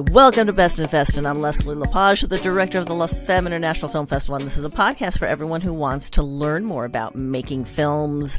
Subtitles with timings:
[0.00, 3.48] Welcome to Best in Fest, and I'm Leslie LaPage, the director of the La Femme
[3.48, 4.36] International Film Festival.
[4.36, 8.38] And this is a podcast for everyone who wants to learn more about making films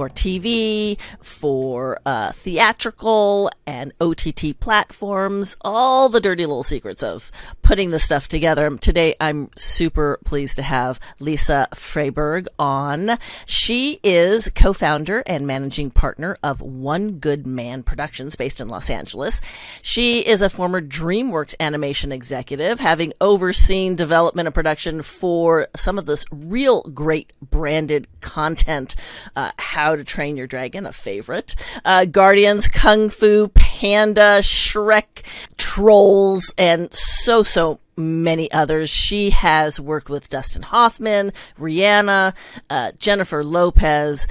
[0.00, 7.30] for TV, for uh, theatrical and OTT platforms, all the dirty little secrets of
[7.60, 8.74] putting the stuff together.
[8.78, 13.18] Today, I'm super pleased to have Lisa Freyberg on.
[13.44, 19.42] She is co-founder and managing partner of One Good Man Productions based in Los Angeles.
[19.82, 26.06] She is a former DreamWorks animation executive, having overseen development and production for some of
[26.06, 28.96] this real great branded content.
[29.36, 31.54] Uh, How to Train Your Dragon, a favorite.
[31.84, 35.24] Uh, Guardians, Kung Fu, Panda, Shrek,
[35.56, 38.90] Trolls, and so, so many others.
[38.90, 42.34] She has worked with Dustin Hoffman, Rihanna,
[42.68, 44.26] uh, Jennifer Lopez,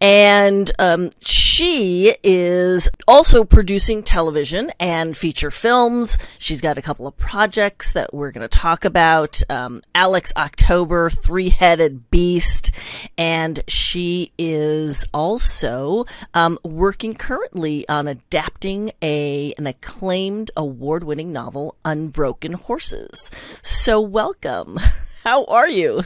[0.00, 6.18] and um, she is also producing television and feature films.
[6.38, 9.42] She's got a couple of projects that we're going to talk about.
[9.48, 12.72] Um, Alex October, Three Headed Beast,
[13.16, 21.76] and she is also um, working currently on adapting a an acclaimed award winning novel,
[21.84, 23.03] Unbroken Horses.
[23.12, 24.78] So, welcome.
[25.24, 26.02] How are you?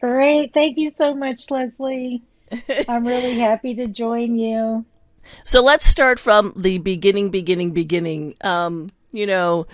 [0.00, 0.54] Great.
[0.54, 2.22] Thank you so much, Leslie.
[2.88, 4.84] I'm really happy to join you.
[5.44, 8.34] So let's start from the beginning, beginning, beginning.
[8.40, 9.66] Um, you know,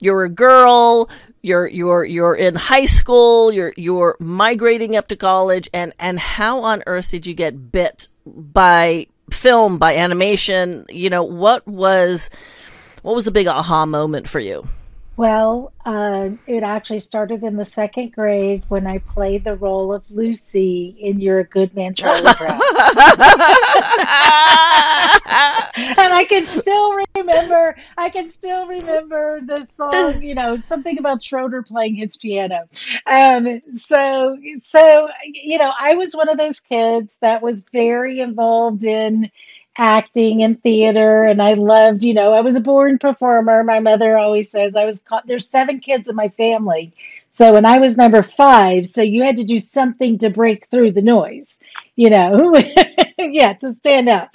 [0.00, 1.08] you're a girl,
[1.42, 6.62] you're you're you're in high school, you're you're migrating up to college, and and how
[6.62, 10.86] on earth did you get bit by film, by animation?
[10.88, 12.30] You know, what was
[13.02, 14.64] what was the big aha moment for you?
[15.16, 20.02] Well, uh, it actually started in the second grade when I played the role of
[20.10, 22.60] Lucy in You're a Good Man, Charlie Brown.
[25.26, 31.22] and I can still remember, I can still remember the song, you know, something about
[31.22, 32.68] Schroeder playing his piano.
[33.06, 38.84] Um, so, so, you know, I was one of those kids that was very involved
[38.84, 39.30] in,
[39.76, 43.64] acting and theater and I loved, you know, I was a born performer.
[43.64, 46.92] My mother always says I was caught, there's seven kids in my family.
[47.32, 50.92] So when I was number five, so you had to do something to break through
[50.92, 51.58] the noise,
[51.96, 52.56] you know.
[53.18, 54.28] yeah, to stand out.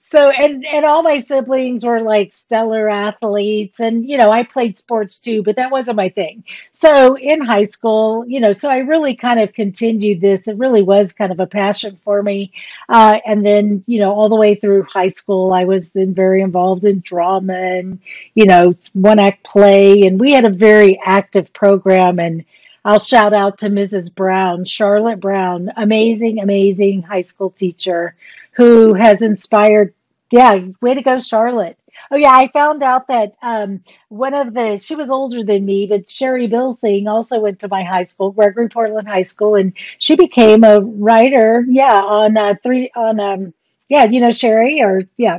[0.00, 4.78] So and and all my siblings were like stellar athletes and you know, I played
[4.78, 6.44] sports too, but that wasn't my thing.
[6.72, 10.42] So in high school, you know, so I really kind of continued this.
[10.46, 12.52] It really was kind of a passion for me.
[12.88, 16.42] Uh, and then, you know, all the way through high school, I was in very
[16.42, 18.00] involved in drama and,
[18.34, 22.44] you know, one act play and we had a very active program and
[22.86, 24.14] I'll shout out to Mrs.
[24.14, 28.14] Brown, Charlotte Brown, amazing, amazing high school teacher
[28.52, 29.92] who has inspired.
[30.30, 31.76] Yeah, way to go, Charlotte.
[32.12, 35.88] Oh yeah, I found out that um, one of the she was older than me,
[35.88, 40.14] but Sherry Bilsing also went to my high school, Gregory Portland High School, and she
[40.14, 41.64] became a writer.
[41.68, 43.54] Yeah, on uh, three on um,
[43.88, 45.38] yeah, you know Sherry or yeah,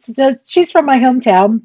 [0.00, 1.62] so she's from my hometown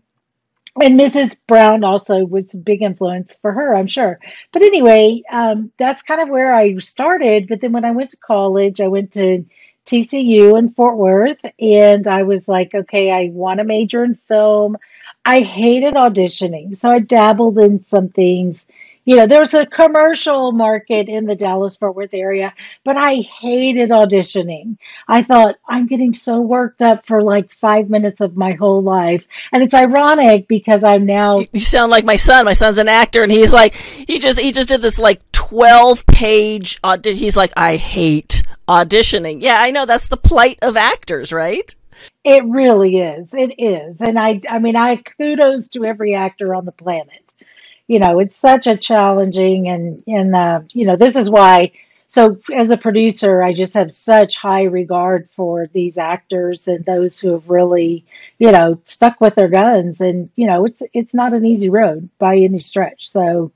[0.81, 1.37] and Mrs.
[1.47, 4.19] Brown also was a big influence for her, I'm sure.
[4.51, 7.47] But anyway, um, that's kind of where I started.
[7.47, 9.45] But then when I went to college, I went to
[9.85, 14.77] TCU in Fort Worth, and I was like, okay, I want to major in film.
[15.25, 18.65] I hated auditioning, so I dabbled in some things
[19.07, 22.53] you know, there was a commercial market in the Dallas Fort Worth area,
[22.83, 24.77] but I hated auditioning.
[25.07, 29.25] I thought I'm getting so worked up for like five minutes of my whole life.
[29.53, 31.39] And it's ironic because I'm now.
[31.53, 32.43] You sound like my son.
[32.43, 36.05] My son's an actor and he's like, he just, he just did this like 12
[36.05, 37.15] page audit.
[37.15, 39.41] He's like, I hate auditioning.
[39.41, 41.73] Yeah, I know that's the plight of actors, right?
[42.25, 43.33] It really is.
[43.33, 44.01] It is.
[44.01, 47.26] And I, I mean, I kudos to every actor on the planet
[47.87, 51.71] you know, it's such a challenging and and uh, you know, this is why.
[52.09, 57.19] So as a producer, I just have such high regard for these actors and those
[57.19, 58.05] who have really,
[58.39, 59.99] you know, stuck with their guns.
[60.01, 63.09] And you know, it's it's not an easy road by any stretch.
[63.09, 63.51] So,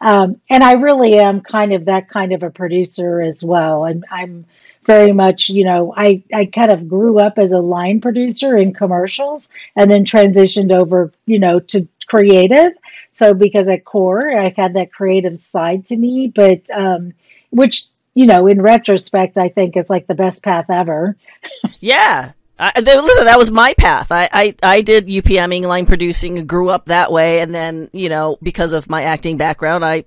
[0.00, 3.84] um, and I really am kind of that kind of a producer as well.
[3.84, 4.46] I'm I'm
[4.84, 8.72] very much, you know, I, I kind of grew up as a line producer in
[8.72, 12.72] commercials and then transitioned over, you know, to creative.
[13.12, 17.12] So because at core, I had that creative side to me, but um,
[17.50, 17.84] which
[18.14, 21.16] you know, in retrospect, I think is like the best path ever.
[21.80, 24.12] yeah, I, listen, that was my path.
[24.12, 27.40] I, I, I did UPMing, line producing, grew up that way.
[27.40, 30.04] And then, you know, because of my acting background, I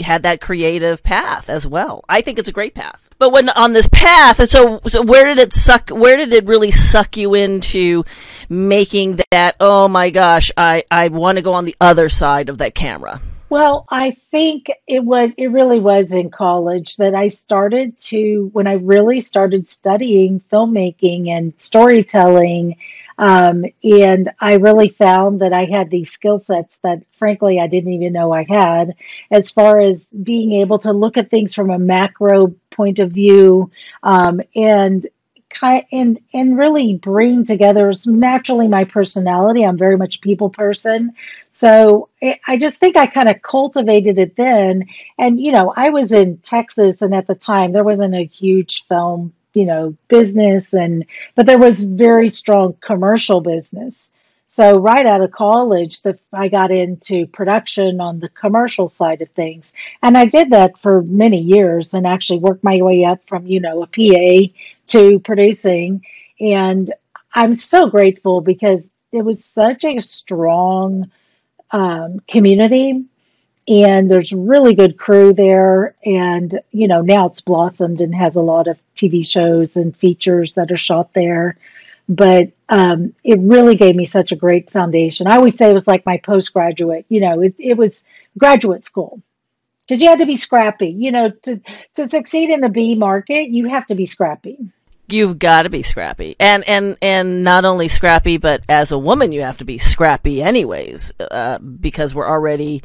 [0.00, 2.04] had that creative path as well.
[2.06, 3.08] I think it's a great path.
[3.18, 6.46] But when on this path, and so, so where did it suck, where did it
[6.46, 8.04] really suck you into
[8.50, 12.58] making that, oh my gosh, I, I want to go on the other side of
[12.58, 13.20] that camera?
[13.50, 18.66] Well, I think it was, it really was in college that I started to, when
[18.66, 22.76] I really started studying filmmaking and storytelling.
[23.16, 27.94] Um, and I really found that I had these skill sets that, frankly, I didn't
[27.94, 28.96] even know I had,
[29.30, 33.70] as far as being able to look at things from a macro point of view
[34.02, 35.06] um, and
[35.62, 39.64] and and really bring together naturally my personality.
[39.64, 41.14] I'm very much people person,
[41.48, 44.86] so eh, I just think I kind of cultivated it then.
[45.18, 48.86] And you know, I was in Texas, and at the time there wasn't a huge
[48.86, 54.10] film you know business, and but there was very strong commercial business.
[54.50, 59.28] So right out of college, the, I got into production on the commercial side of
[59.28, 63.46] things, and I did that for many years, and actually worked my way up from
[63.46, 64.50] you know a PA
[64.86, 66.02] to producing,
[66.40, 66.90] and
[67.34, 71.10] I'm so grateful because it was such a strong
[71.70, 73.04] um, community.
[73.68, 75.94] And there's really good crew there.
[76.06, 80.54] And you know now it's blossomed and has a lot of tv shows and features
[80.54, 81.58] that are shot there
[82.08, 85.26] but um, it really gave me such a great foundation.
[85.26, 88.04] I always say it was like my postgraduate, you know, it, it was
[88.38, 89.20] graduate school
[89.82, 90.88] because you had to be scrappy.
[90.88, 91.60] You know, to,
[91.94, 94.58] to succeed in the B market, you have to be scrappy.
[95.10, 99.32] You've got to be scrappy, and and and not only scrappy, but as a woman,
[99.32, 102.82] you have to be scrappy anyways, uh, because we're already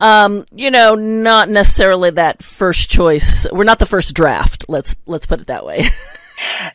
[0.00, 3.46] um, you know, not necessarily that first choice.
[3.50, 4.66] We're not the first draft.
[4.68, 5.84] Let's let's put it that way.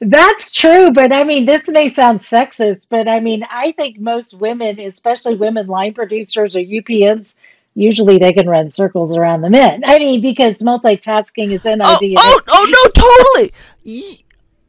[0.02, 4.34] That's true, but I mean, this may sound sexist, but I mean, I think most
[4.34, 7.36] women, especially women line producers or UPMs,
[7.74, 9.84] usually they can run circles around the men.
[9.86, 12.18] I mean, because multitasking is in oh, idea.
[12.20, 14.24] Oh, oh no, totally.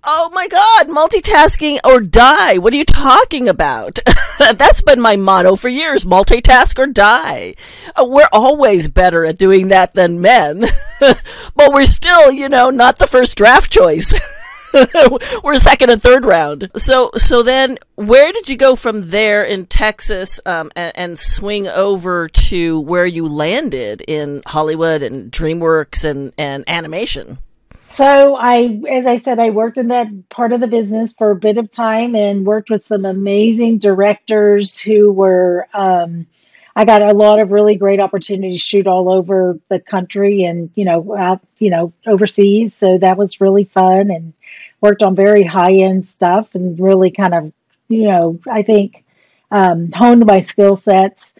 [0.08, 2.58] Oh my God, multitasking or die.
[2.58, 3.99] What are you talking about?
[4.38, 7.56] That's been my motto for years multitask or die.
[7.96, 10.64] Uh, we're always better at doing that than men,
[11.00, 14.14] but we're still, you know, not the first draft choice.
[15.44, 16.70] we're second and third round.
[16.76, 21.66] So so then where did you go from there in Texas um, and, and, swing
[21.66, 27.38] over to where you landed in Hollywood and DreamWorks and, and animation?
[27.80, 31.36] So I, as I said, I worked in that part of the business for a
[31.36, 35.66] bit of time and worked with some amazing directors who were.
[35.72, 36.26] Um,
[36.78, 40.70] I got a lot of really great opportunities to shoot all over the country and
[40.75, 42.75] you know out you know overseas.
[42.75, 44.34] So that was really fun and
[44.81, 47.52] worked on very high end stuff and really kind of,
[47.88, 49.05] you know, I think
[49.50, 51.34] um, honed my skill sets.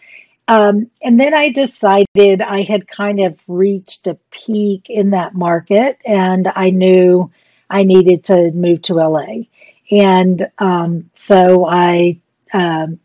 [0.47, 5.99] Um, and then I decided I had kind of reached a peak in that market
[6.05, 7.31] and I knew
[7.69, 9.43] I needed to move to LA.
[9.91, 12.19] And um, so I,
[12.53, 12.99] um,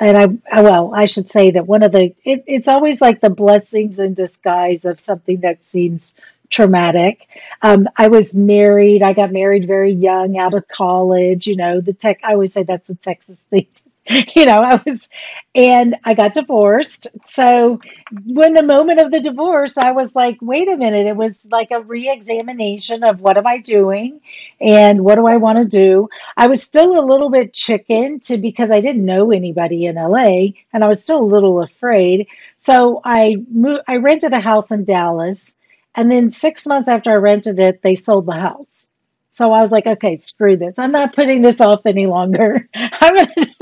[0.00, 3.30] and I, well, I should say that one of the, it, it's always like the
[3.30, 6.14] blessings in disguise of something that seems
[6.50, 7.26] traumatic.
[7.62, 9.02] Um, I was married.
[9.02, 11.46] I got married very young out of college.
[11.46, 13.66] You know, the tech, I always say that's a Texas thing.
[14.36, 15.08] you know, I was,
[15.54, 17.08] and I got divorced.
[17.26, 17.80] So
[18.24, 21.06] when the moment of the divorce, I was like, wait a minute.
[21.06, 24.20] It was like a re examination of what am I doing
[24.60, 26.08] and what do I want to do.
[26.36, 30.54] I was still a little bit chicken to because I didn't know anybody in LA
[30.72, 32.28] and I was still a little afraid.
[32.56, 35.54] So I moved, I rented a house in Dallas
[35.94, 38.86] and then six months after I rented it, they sold the house.
[39.32, 40.74] So I was like, okay, screw this.
[40.78, 42.68] I'm not putting this off any longer.
[42.74, 43.57] I'm going to.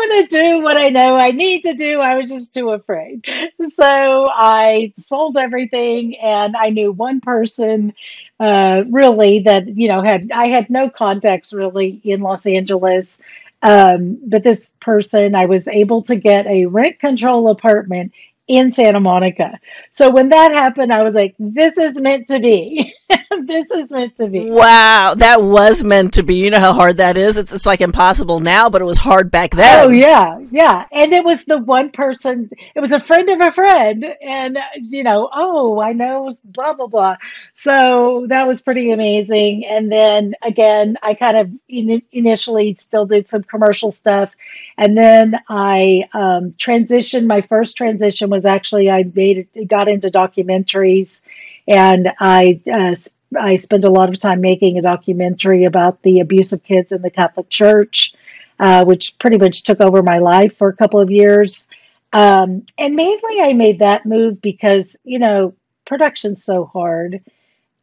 [0.00, 2.00] I'm going to do what I know I need to do.
[2.00, 3.24] I was just too afraid.
[3.70, 7.94] So I sold everything and I knew one person
[8.40, 13.20] uh, really that, you know, had, I had no contacts really in Los Angeles.
[13.62, 18.12] Um, but this person, I was able to get a rent control apartment
[18.46, 19.58] in Santa Monica.
[19.90, 22.94] So when that happened, I was like, this is meant to be.
[23.42, 24.50] this is meant to be.
[24.50, 26.36] Wow, that was meant to be.
[26.36, 27.36] You know how hard that is?
[27.36, 29.86] It's, it's like impossible now, but it was hard back then.
[29.86, 30.84] Oh, yeah, yeah.
[30.92, 34.04] And it was the one person, it was a friend of a friend.
[34.22, 37.16] And, you know, oh, I know, blah, blah, blah.
[37.54, 39.64] So that was pretty amazing.
[39.64, 44.34] And then again, I kind of in, initially still did some commercial stuff.
[44.76, 47.26] And then I um, transitioned.
[47.26, 51.22] My first transition was actually I made it, got into documentaries
[51.68, 52.94] and I uh,
[53.38, 57.02] I spent a lot of time making a documentary about the abuse of kids in
[57.02, 58.14] the Catholic Church,
[58.58, 61.66] uh, which pretty much took over my life for a couple of years.
[62.12, 67.22] Um, and mainly I made that move because, you know, production's so hard.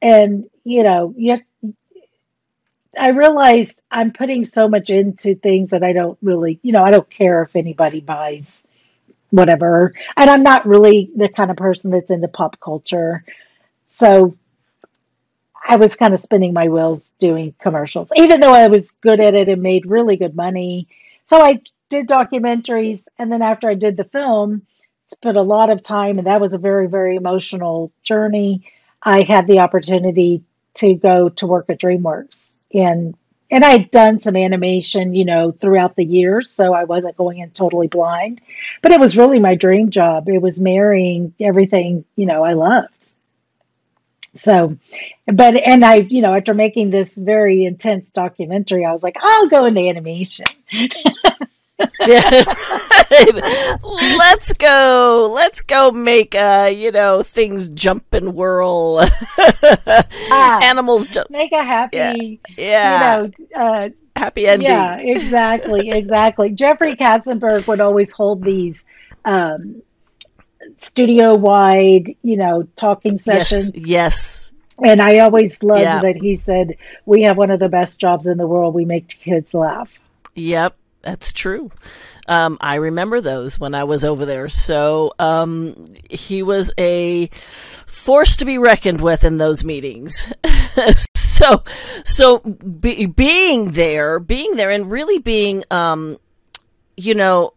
[0.02, 1.42] And, you know, you
[3.00, 6.92] I realized I'm putting so much into things that I don't really, you know, I
[6.92, 8.66] don't care if anybody buys
[9.30, 9.94] whatever.
[10.16, 13.26] And I'm not really the kind of person that's into pop culture.
[13.96, 14.36] So
[15.66, 19.36] I was kind of spinning my wheels doing commercials, even though I was good at
[19.36, 20.90] it and made really good money.
[21.24, 23.08] So I did documentaries.
[23.18, 24.64] And then after I did the film,
[25.14, 28.70] spent a lot of time, and that was a very, very emotional journey.
[29.02, 30.44] I had the opportunity
[30.76, 33.16] to go to work at DreamWorks and
[33.50, 37.52] and I'd done some animation, you know, throughout the years, so I wasn't going in
[37.52, 38.42] totally blind.
[38.82, 40.28] But it was really my dream job.
[40.28, 43.14] It was marrying everything, you know, I loved.
[44.36, 44.78] So,
[45.26, 49.48] but and I, you know, after making this very intense documentary, I was like, I'll
[49.48, 50.46] go into animation.
[52.06, 52.44] yeah.
[53.84, 55.32] Let's go.
[55.34, 59.00] Let's go make uh, you know, things jump and whirl.
[59.38, 61.30] ah, Animals jump.
[61.30, 62.14] Make a happy yeah.
[62.58, 63.22] yeah.
[63.22, 64.70] You know, uh, happy ending.
[64.70, 66.52] Yeah, exactly, exactly.
[66.52, 68.86] Jeffrey Katzenberg would always hold these
[69.24, 69.82] um,
[70.78, 73.72] studio wide, you know, talking sessions.
[73.74, 73.88] Yes.
[73.88, 74.52] yes.
[74.84, 76.02] And I always loved yeah.
[76.02, 78.74] that he said, We have one of the best jobs in the world.
[78.74, 80.00] We make kids laugh.
[80.36, 80.76] Yep.
[81.02, 81.70] That's true.
[82.28, 84.50] Um, I remember those when I was over there.
[84.50, 87.28] So um, he was a
[87.86, 90.34] force to be reckoned with in those meetings.
[91.16, 96.18] so, so be, being there, being there, and really being, um,
[96.98, 97.54] you know,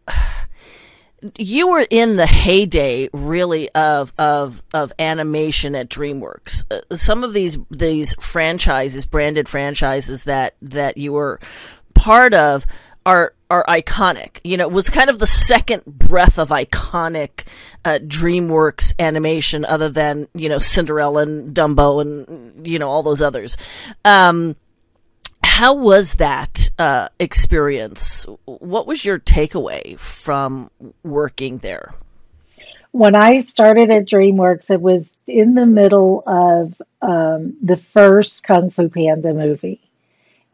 [1.37, 6.65] you were in the heyday, really, of of of animation at DreamWorks.
[6.71, 11.41] Uh, some of these these franchises, branded franchises that that you were
[11.95, 12.67] part of
[13.05, 14.41] are are iconic.
[14.45, 17.47] You know, it was kind of the second breath of iconic
[17.85, 23.23] uh, DreamWorks animation, other than you know Cinderella and Dumbo and you know all those
[23.23, 23.57] others.
[24.05, 24.57] Um,
[25.59, 28.25] how was that uh, experience?
[28.45, 30.71] What was your takeaway from
[31.03, 31.95] working there?
[32.93, 38.71] When I started at DreamWorks, it was in the middle of um, the first Kung
[38.71, 39.81] Fu Panda movie,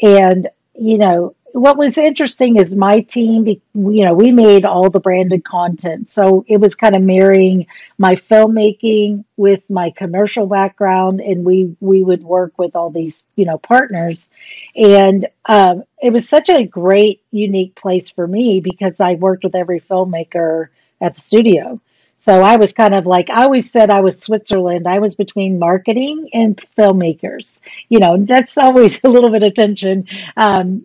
[0.01, 3.63] and you know what was interesting is my team, you
[4.05, 6.11] know, we made all the branded content.
[6.11, 12.03] So it was kind of marrying my filmmaking with my commercial background, and we we
[12.03, 14.29] would work with all these, you know, partners.
[14.75, 19.55] And um, it was such a great, unique place for me because I worked with
[19.55, 20.71] every filmmaker
[21.01, 21.81] at the studio.
[22.17, 24.89] So I was kind of like, I always said I was Switzerland.
[24.89, 27.61] I was between marketing and filmmakers.
[27.89, 30.09] You know, that's always a little bit of tension.
[30.37, 30.85] Um,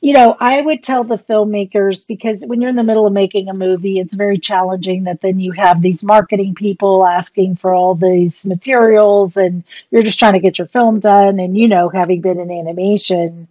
[0.00, 3.48] you know, I would tell the filmmakers because when you're in the middle of making
[3.48, 7.94] a movie, it's very challenging that then you have these marketing people asking for all
[7.94, 11.38] these materials and you're just trying to get your film done.
[11.38, 13.46] And, you know, having been in animation,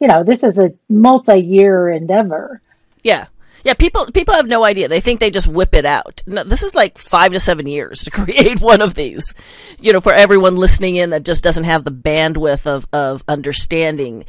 [0.00, 2.60] you know, this is a multi year endeavor.
[3.04, 3.26] Yeah.
[3.64, 4.88] Yeah, people people have no idea.
[4.88, 6.22] They think they just whip it out.
[6.26, 9.34] No, this is like five to seven years to create one of these.
[9.80, 14.24] You know, for everyone listening in that just doesn't have the bandwidth of of understanding.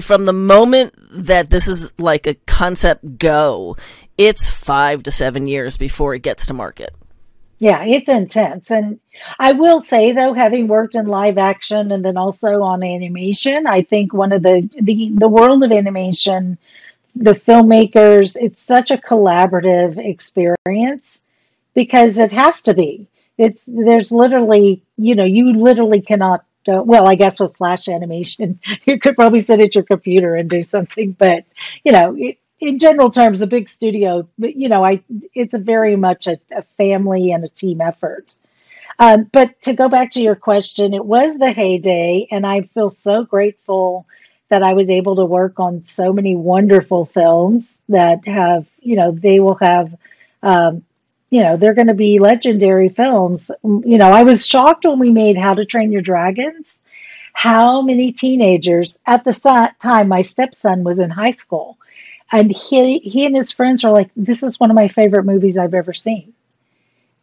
[0.00, 3.76] From the moment that this is like a concept go,
[4.18, 6.90] it's five to seven years before it gets to market.
[7.58, 8.70] Yeah, it's intense.
[8.70, 9.00] And
[9.38, 13.82] I will say though, having worked in live action and then also on animation, I
[13.82, 16.58] think one of the the, the world of animation
[17.14, 18.36] the filmmakers.
[18.40, 21.22] It's such a collaborative experience
[21.74, 23.08] because it has to be.
[23.36, 26.44] It's there's literally, you know, you literally cannot.
[26.66, 30.48] Uh, well, I guess with flash animation, you could probably sit at your computer and
[30.48, 31.44] do something, but
[31.84, 35.02] you know, it, in general terms, a big studio, you know, I
[35.34, 38.34] it's very much a, a family and a team effort.
[38.98, 42.90] Um, but to go back to your question, it was the heyday, and I feel
[42.90, 44.06] so grateful
[44.54, 49.10] that I was able to work on so many wonderful films that have, you know,
[49.10, 49.92] they will have,
[50.44, 50.84] um,
[51.28, 53.50] you know, they're going to be legendary films.
[53.64, 56.78] You know, I was shocked when we made How to Train Your Dragons.
[57.32, 61.76] How many teenagers at the time, my stepson was in high school,
[62.30, 65.58] and he he and his friends were like, "This is one of my favorite movies
[65.58, 66.32] I've ever seen."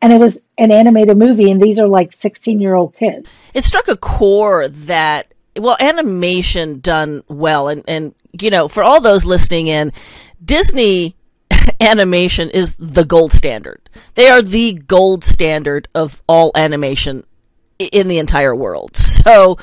[0.01, 3.63] and it was an animated movie and these are like 16 year old kids it
[3.63, 9.25] struck a core that well, animation done well, and and you know, for all those
[9.25, 9.91] listening in,
[10.43, 11.15] Disney
[11.79, 13.89] animation is the gold standard.
[14.15, 17.23] They are the gold standard of all animation
[17.79, 18.95] in the entire world.
[19.21, 19.59] So,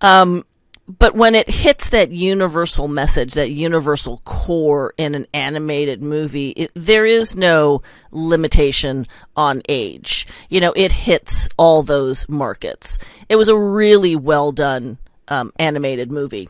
[0.00, 0.46] um,
[0.88, 6.70] but when it hits that universal message, that universal core in an animated movie, it,
[6.74, 10.26] there is no limitation on age.
[10.48, 12.98] You know, it hits all those markets.
[13.28, 14.96] It was a really well done
[15.28, 16.48] um, animated movie.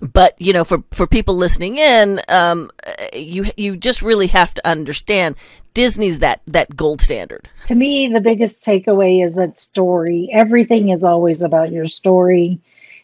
[0.00, 2.70] But you know, for for people listening in, um,
[3.14, 5.36] you you just really have to understand
[5.72, 7.48] Disney's that that gold standard.
[7.66, 10.30] To me, the biggest takeaway is that story.
[10.32, 12.60] Everything is always about your story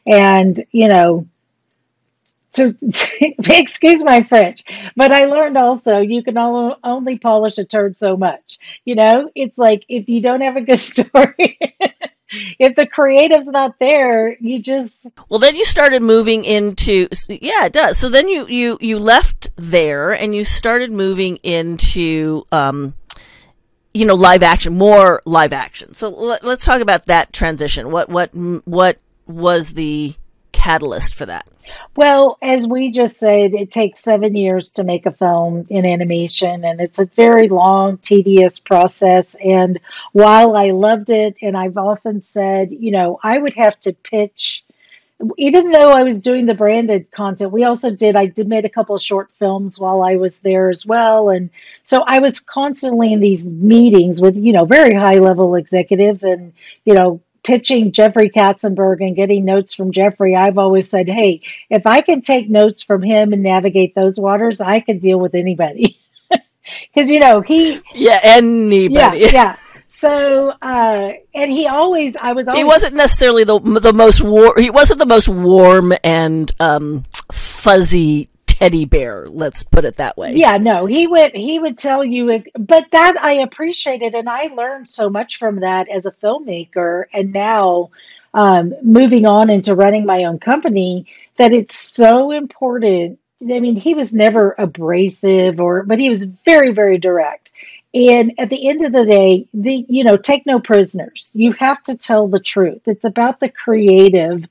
[0.07, 1.27] and, you know,
[2.53, 2.75] to
[3.21, 4.63] excuse my French,
[4.97, 8.59] but I learned also you can all, only polish a turd so much.
[8.85, 11.59] You know, it's like if you don't have a good story,
[12.31, 17.73] if the creative's not there, you just well then you started moving into yeah it
[17.73, 17.99] does.
[17.99, 22.95] So then you you you left there and you started moving into um
[23.93, 25.95] you know live action more live action.
[25.95, 27.91] So let, us talk about that transition.
[27.91, 30.15] What what what was the
[30.65, 31.47] catalyst for that?
[31.95, 36.65] Well, as we just said, it takes seven years to make a film in animation,
[36.65, 39.35] and it's a very long, tedious process.
[39.35, 39.79] And
[40.13, 44.65] while I loved it, and I've often said, you know, I would have to pitch.
[45.37, 48.17] Even though I was doing the branded content, we also did.
[48.17, 51.51] I did made a couple short films while I was there as well, and
[51.83, 56.53] so I was constantly in these meetings with you know very high level executives, and
[56.85, 61.87] you know pitching Jeffrey Katzenberg and getting notes from Jeffrey, I've always said, hey, if
[61.87, 66.01] I can take notes from him and navigate those waters, I can deal with anybody.
[66.95, 67.79] Because, you know, he.
[67.95, 69.19] Yeah, anybody.
[69.21, 69.57] Yeah, yeah.
[69.87, 72.59] So, uh, and he always, I was always.
[72.59, 78.29] He wasn't necessarily the the most warm, He wasn't the most warm and um, fuzzy
[78.65, 79.29] teddy bear.
[79.29, 80.35] Let's put it that way.
[80.35, 84.89] Yeah, no, he would he would tell you, but that I appreciated, and I learned
[84.89, 87.91] so much from that as a filmmaker, and now
[88.33, 91.07] um, moving on into running my own company,
[91.37, 93.19] that it's so important.
[93.43, 97.53] I mean, he was never abrasive, or but he was very very direct.
[97.93, 101.31] And at the end of the day, the you know, take no prisoners.
[101.35, 102.81] You have to tell the truth.
[102.87, 104.47] It's about the creative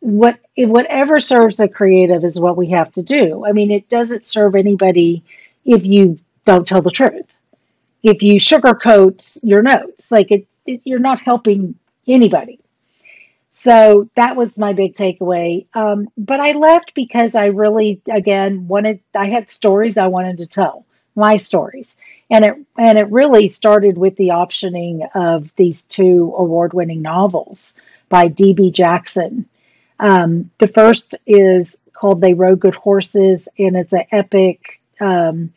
[0.00, 3.44] what whatever serves the creative is what we have to do.
[3.46, 5.24] I mean, it doesn't serve anybody
[5.64, 7.32] if you don't tell the truth.
[8.02, 11.74] If you sugarcoat your notes, like it, it you're not helping
[12.06, 12.60] anybody.
[13.50, 15.66] So that was my big takeaway.
[15.74, 19.00] Um, but I left because I really, again, wanted.
[19.14, 21.96] I had stories I wanted to tell, my stories,
[22.30, 27.74] and it and it really started with the optioning of these two award-winning novels
[28.08, 28.70] by D.B.
[28.72, 29.48] Jackson
[29.98, 35.52] um, the first is called They Rode Good Horses, and it's an epic um,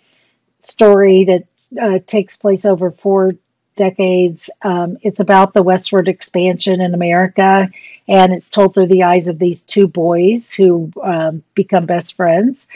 [0.62, 1.48] story that
[1.80, 3.34] uh, takes place over four
[3.76, 4.50] decades.
[4.62, 7.70] Um, it's about the westward expansion in America,
[8.08, 12.68] and it's told through the eyes of these two boys who um, become best friends.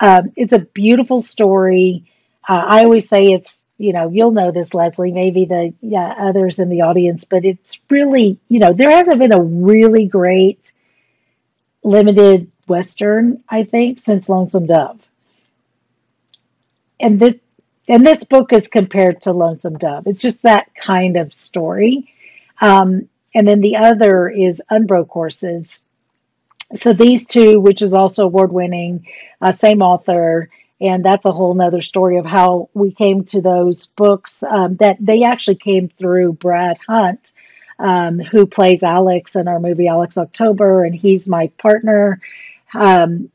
[0.00, 2.04] Um, it's a beautiful story.
[2.48, 6.58] Uh, I always say it's you know, you'll know this, Leslie, maybe the yeah, others
[6.58, 10.70] in the audience, but it's really, you know, there hasn't been a really great
[11.82, 15.06] limited Western, I think, since Lonesome Dove.
[16.98, 17.34] And this
[17.88, 20.06] and this book is compared to Lonesome Dove.
[20.06, 22.12] It's just that kind of story.
[22.60, 25.82] Um, and then the other is Unbroke Horses.
[26.74, 29.08] So these two, which is also award winning,
[29.40, 33.86] uh, same author, and that's a whole nother story of how we came to those
[33.86, 34.42] books.
[34.42, 37.32] Um, that they actually came through Brad Hunt,
[37.80, 42.20] um, who plays Alex in our movie Alex October, and he's my partner.
[42.74, 43.30] Um,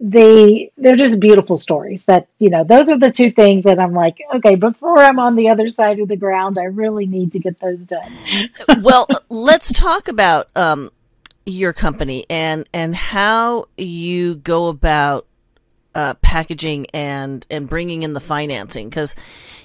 [0.00, 3.94] they they're just beautiful stories that you know those are the two things that i'm
[3.94, 7.38] like okay before i'm on the other side of the ground i really need to
[7.38, 8.10] get those done.
[8.82, 10.90] Well let's talk about um,
[11.46, 15.26] your company and and how you go about
[15.94, 18.88] uh, packaging and and bringing in the financing.
[18.88, 19.14] Because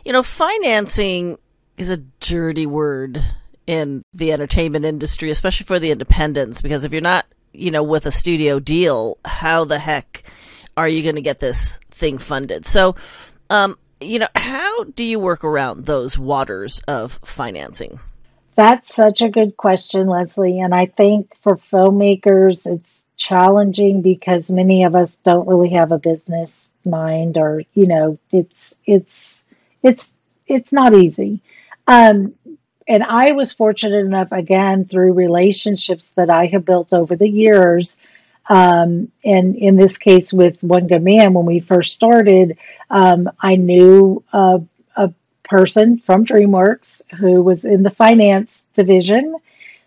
[0.06, 1.38] you know financing
[1.78, 3.24] is a dirty word
[3.70, 8.08] in the entertainment industry, especially for the independents, because if you're not, you know, with
[8.08, 10.24] a studio deal, how the heck
[10.76, 12.66] are you going to get this thing funded?
[12.66, 12.96] So,
[13.52, 18.00] um, you know, how do you work around those waters of financing?
[18.56, 20.60] That's such a good question, Leslie.
[20.62, 26.00] And I think for filmmakers, it's challenging because many of us don't really have a
[26.00, 29.44] business mind or, you know, it's, it's,
[29.84, 30.12] it's,
[30.48, 31.42] it's not easy.
[31.90, 32.36] Um,
[32.90, 37.98] and I was fortunate enough, again, through relationships that I have built over the years.
[38.50, 42.58] Um, and in this case, with One Good Man, when we first started,
[42.90, 44.62] um, I knew a,
[44.96, 49.36] a person from DreamWorks who was in the finance division.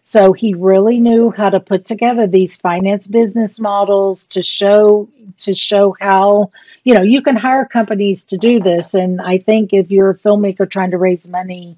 [0.04, 5.54] So he really knew how to put together these finance business models to show to
[5.54, 6.50] show how
[6.84, 8.94] you know you can hire companies to do this.
[8.94, 11.76] And I think if you're a filmmaker trying to raise money,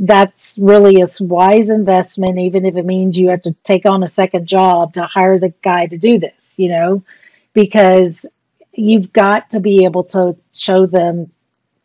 [0.00, 4.08] that's really a wise investment, even if it means you have to take on a
[4.08, 6.58] second job to hire the guy to do this.
[6.58, 7.04] You know,
[7.52, 8.26] because
[8.72, 11.30] you've got to be able to show them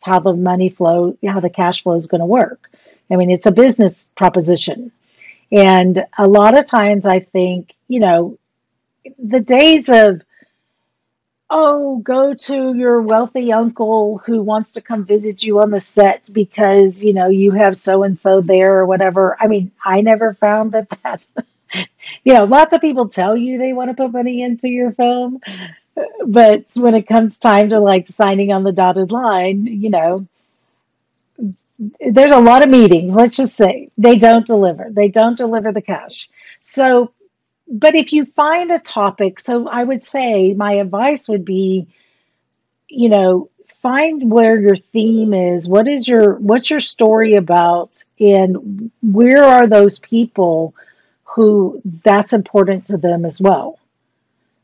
[0.01, 2.69] how the money flow, how the cash flow is going to work.
[3.11, 4.91] I mean, it's a business proposition.
[5.51, 8.37] And a lot of times I think, you know,
[9.19, 10.21] the days of,
[11.49, 16.23] oh, go to your wealthy uncle who wants to come visit you on the set
[16.31, 19.37] because, you know, you have so and so there or whatever.
[19.39, 21.29] I mean, I never found that that's,
[22.23, 25.41] you know, lots of people tell you they want to put money into your film,
[26.25, 30.27] but when it comes time to like signing on the dotted line, you know,
[31.99, 33.15] there's a lot of meetings.
[33.15, 34.87] Let's just say they don't deliver.
[34.89, 36.29] They don't deliver the cash.
[36.61, 37.11] So,
[37.67, 41.87] but if you find a topic, so I would say my advice would be,
[42.87, 43.49] you know,
[43.81, 45.67] find where your theme is.
[45.67, 50.75] What is your what's your story about, and where are those people
[51.23, 53.79] who that's important to them as well.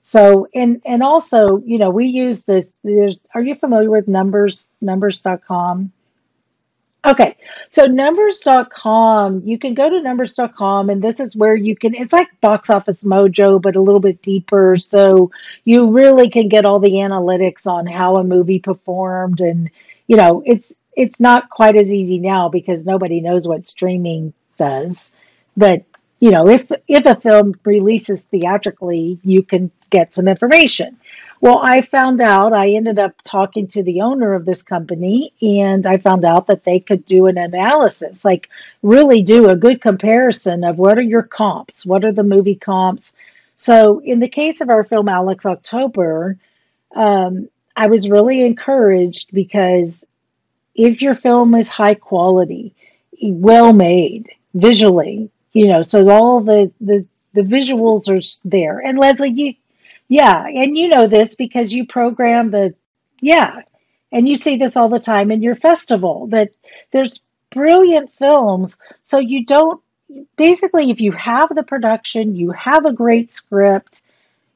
[0.02, 4.68] So and and also, you know, we use this there's are you familiar with numbers
[4.80, 5.92] numbers.com?
[7.06, 7.36] Okay.
[7.72, 12.40] So numbers.com, you can go to numbers.com and this is where you can it's like
[12.42, 15.32] box office mojo but a little bit deeper so
[15.66, 19.72] you really can get all the analytics on how a movie performed and
[20.12, 25.10] you know, it's it's not quite as easy now because nobody knows what streaming does.
[25.56, 25.86] But
[26.20, 30.98] you know, if if a film releases theatrically, you can get some information.
[31.42, 35.88] Well, I found out, I ended up talking to the owner of this company, and
[35.88, 38.48] I found out that they could do an analysis, like
[38.84, 43.16] really do a good comparison of what are your comps, what are the movie comps.
[43.58, 46.38] So, in the case of our film Alex October,
[46.96, 50.06] um, I was really encouraged because
[50.76, 52.76] if your film is high quality,
[53.20, 58.80] well made, visually, you know, so all the the the visuals are there.
[58.80, 59.54] And Leslie, you,
[60.12, 62.76] yeah, and you know this because you program the,
[63.22, 63.62] yeah,
[64.12, 66.50] and you see this all the time in your festival that
[66.92, 68.78] there's brilliant films.
[69.04, 69.82] So you don't
[70.36, 74.02] basically if you have the production, you have a great script,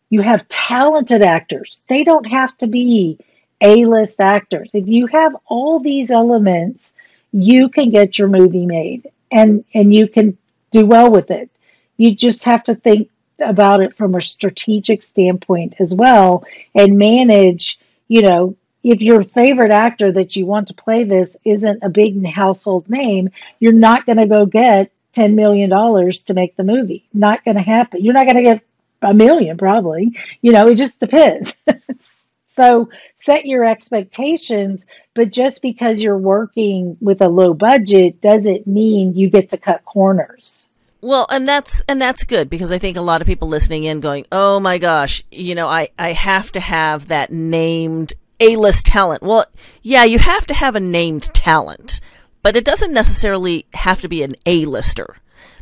[0.10, 1.80] you have talented actors.
[1.88, 3.18] They don't have to be
[3.62, 4.72] A-list actors.
[4.74, 6.94] If you have all these elements,
[7.32, 10.38] you can get your movie made and and you can
[10.72, 11.50] do well with it.
[11.96, 17.80] You just have to think about it from a strategic standpoint as well and manage,
[18.08, 22.24] you know, if your favorite actor that you want to play this isn't a big
[22.26, 27.06] household name, you're not going to go get $10 million to make the movie.
[27.14, 28.04] Not going to happen.
[28.04, 28.64] You're not going to get
[29.02, 30.16] a million, probably.
[30.42, 31.56] You know, it just depends.
[32.52, 39.16] so set your expectations, but just because you're working with a low budget doesn't mean
[39.16, 40.68] you get to cut corners.
[41.06, 44.00] Well, and that's and that's good because I think a lot of people listening in
[44.00, 49.22] going, "Oh my gosh, you know, I I have to have that named A-list talent."
[49.22, 49.46] Well,
[49.84, 52.00] yeah, you have to have a named talent,
[52.42, 55.18] but it doesn't necessarily have to be an A-lister.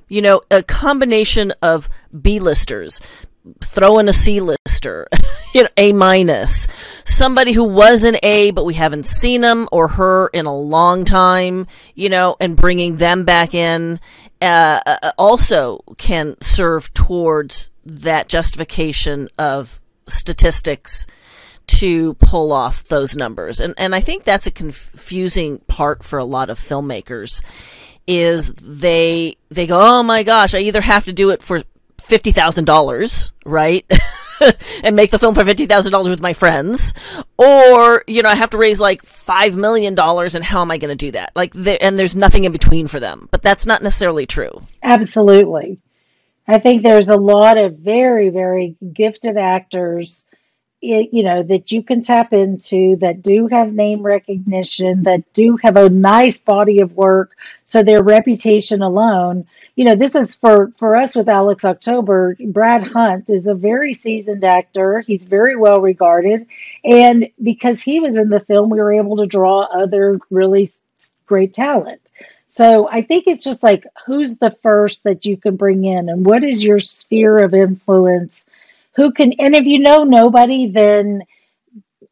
[0.07, 1.89] You know, a combination of
[2.21, 3.01] B-listers,
[3.61, 5.07] throw in a C-lister,
[5.53, 6.67] you know, A minus,
[7.03, 11.03] somebody who was an A but we haven't seen him or her in a long
[11.03, 13.99] time, you know, and bringing them back in
[14.43, 21.07] uh, also can serve towards that justification of statistics
[21.65, 23.59] to pull off those numbers.
[23.59, 27.41] And and I think that's a confusing part for a lot of filmmakers
[28.05, 31.61] is they they go, "Oh my gosh, I either have to do it for
[31.99, 33.85] $50,000, right?
[34.83, 36.93] and make the film for $50,000 with my friends.
[37.37, 40.95] Or, you know, I have to raise like $5 million and how am I going
[40.95, 41.31] to do that?
[41.35, 43.27] Like, and there's nothing in between for them.
[43.31, 44.65] But that's not necessarily true.
[44.81, 45.79] Absolutely.
[46.47, 50.25] I think there's a lot of very, very gifted actors,
[50.81, 55.77] you know, that you can tap into that do have name recognition, that do have
[55.77, 57.31] a nice body of work.
[57.63, 62.35] So their reputation alone you know, this is for for us with Alex October.
[62.39, 65.01] Brad Hunt is a very seasoned actor.
[65.01, 66.47] He's very well regarded,
[66.83, 70.69] and because he was in the film, we were able to draw other really
[71.25, 72.01] great talent.
[72.47, 76.25] So I think it's just like who's the first that you can bring in, and
[76.25, 78.47] what is your sphere of influence?
[78.95, 81.23] Who can, and if you know nobody, then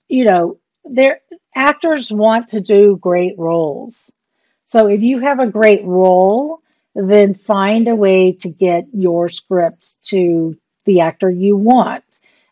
[0.09, 1.21] you know, their
[1.55, 4.11] actors want to do great roles
[4.65, 6.61] So if you have a great role,
[6.95, 12.03] then find a way to get your script to the actor you want.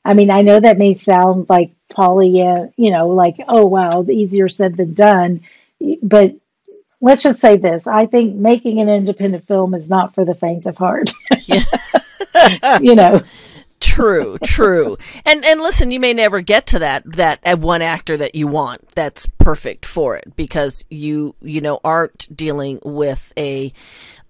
[0.05, 4.05] I mean, I know that may sound like Pollyanna, uh, you know, like, oh, wow,
[4.09, 5.41] easier said than done.
[6.01, 6.35] But
[7.01, 10.67] let's just say this I think making an independent film is not for the faint
[10.67, 11.11] of heart.
[12.81, 13.21] you know.
[13.79, 14.97] True, true.
[15.25, 18.87] And and listen, you may never get to that that one actor that you want
[18.89, 23.71] that's perfect for it because you you know aren't dealing with a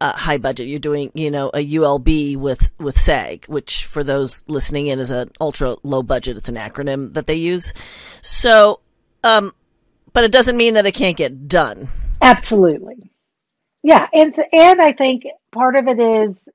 [0.02, 0.68] uh, high budget.
[0.68, 5.12] You're doing you know a ULB with with SAG, which for those listening in is
[5.12, 6.38] an ultra low budget.
[6.38, 7.74] It's an acronym that they use.
[8.22, 8.82] So,
[9.24, 9.52] um,
[10.14, 11.88] but it doesn't mean that it can't get done.
[12.22, 13.12] Absolutely.
[13.82, 16.50] Yeah, and and I think part of it is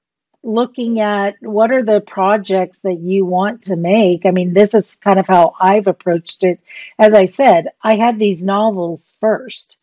[0.45, 4.27] looking at what are the projects that you want to make.
[4.27, 6.61] I mean, this is kind of how I've approached it.
[6.99, 9.77] As I said, I had these novels first.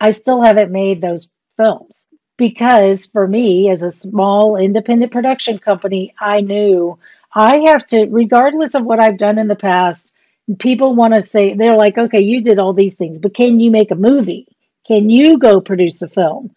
[0.00, 6.14] I still haven't made those films because for me, as a small independent production company,
[6.18, 6.98] I knew
[7.34, 10.12] I have to, regardless of what I've done in the past,
[10.58, 13.70] people want to say, they're like, okay, you did all these things, but can you
[13.70, 14.48] make a movie?
[14.86, 16.54] Can you go produce a film?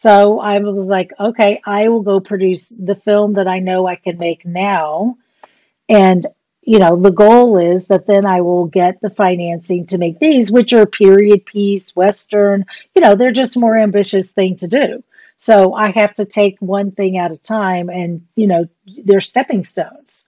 [0.00, 3.96] So I was like, okay, I will go produce the film that I know I
[3.96, 5.16] can make now.
[5.88, 6.24] And,
[6.62, 10.52] you know, the goal is that then I will get the financing to make these,
[10.52, 15.02] which are period piece, Western, you know, they're just more ambitious thing to do.
[15.36, 18.68] So I have to take one thing at a time and, you know,
[19.04, 20.26] they're stepping stones.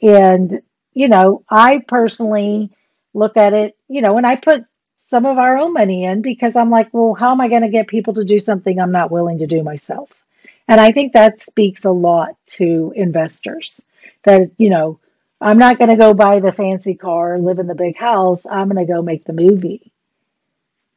[0.00, 0.62] And,
[0.94, 2.70] you know, I personally
[3.12, 4.64] look at it, you know, and I put
[5.12, 7.68] some of our own money in because I'm like, well, how am I going to
[7.68, 10.24] get people to do something I'm not willing to do myself?
[10.66, 13.82] And I think that speaks a lot to investors
[14.22, 15.00] that, you know,
[15.38, 18.46] I'm not going to go buy the fancy car, live in the big house.
[18.46, 19.92] I'm going to go make the movie.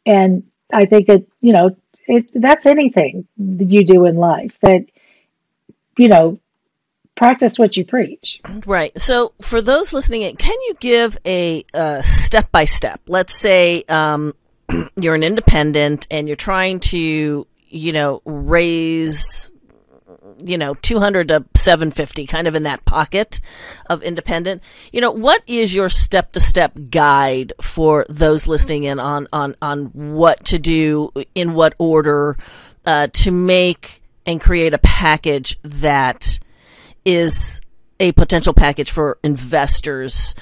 [0.06, 1.76] And I think it, you know,
[2.08, 4.86] it, that's anything that you do in life that,
[5.98, 6.40] you know,
[7.16, 8.42] practice what you preach.
[8.66, 8.98] Right.
[9.00, 11.64] So, for those listening in, can you give a
[12.02, 13.02] step by step?
[13.08, 14.34] Let's say um,
[14.96, 19.52] you're an independent and you're trying to, you know, raise
[20.44, 23.40] you know 200 to 750 kind of in that pocket
[23.90, 29.00] of independent you know what is your step to step guide for those listening in
[29.00, 32.36] on on on what to do in what order
[32.86, 36.40] uh, to make and create a package that
[37.06, 37.62] is
[38.00, 40.36] a potential package for investors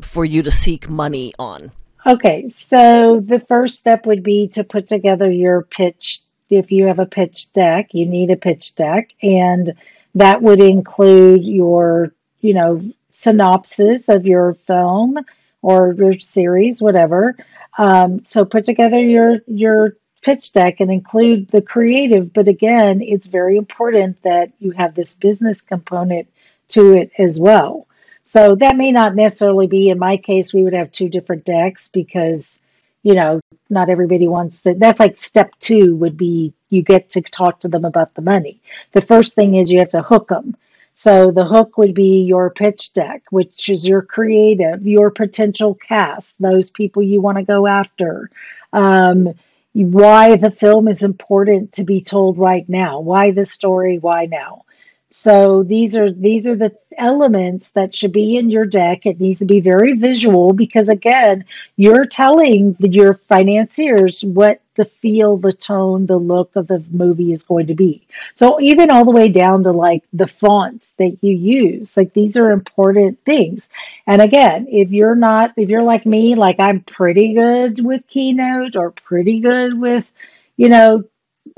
[0.00, 1.72] for you to seek money on?
[2.04, 6.20] Okay, so the first step would be to put together your pitch.
[6.50, 9.74] If you have a pitch deck, you need a pitch deck, and
[10.16, 15.18] that would include your, you know, synopsis of your film
[15.62, 17.36] or your series, whatever.
[17.78, 22.32] Um, so put together your your pitch deck and include the creative.
[22.32, 26.28] But again, it's very important that you have this business component
[26.68, 27.86] to it as well.
[28.22, 31.88] So that may not necessarily be in my case, we would have two different decks
[31.88, 32.60] because,
[33.02, 34.74] you know, not everybody wants to.
[34.74, 38.60] That's like step two would be you get to talk to them about the money.
[38.92, 40.56] The first thing is you have to hook them.
[40.94, 46.40] So the hook would be your pitch deck, which is your creative, your potential cast,
[46.40, 48.30] those people you want to go after.
[48.72, 49.34] Um,
[49.74, 53.00] why the film is important to be told right now.
[53.00, 53.98] Why the story?
[53.98, 54.64] Why now?
[55.12, 59.04] So these are these are the elements that should be in your deck.
[59.04, 61.44] It needs to be very visual because again,
[61.76, 67.44] you're telling your financiers what the feel, the tone, the look of the movie is
[67.44, 68.06] going to be.
[68.34, 72.38] So even all the way down to like the fonts that you use, like these
[72.38, 73.68] are important things.
[74.06, 78.76] And again, if you're not, if you're like me, like I'm pretty good with Keynote
[78.76, 80.10] or pretty good with,
[80.56, 81.04] you know,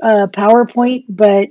[0.03, 1.51] uh, PowerPoint, but